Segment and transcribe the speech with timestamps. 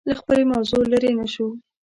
[0.09, 1.47] له خپلې موضوع لرې نه شو